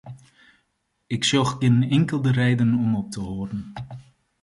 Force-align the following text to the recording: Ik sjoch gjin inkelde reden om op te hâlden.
Ik 1.15 1.21
sjoch 1.29 1.51
gjin 1.59 1.79
inkelde 1.97 2.31
reden 2.41 2.71
om 2.83 2.91
op 3.01 3.07
te 3.11 3.21
hâlden. 3.27 3.61